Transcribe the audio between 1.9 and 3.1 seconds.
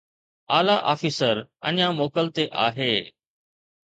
موڪل تي آهي.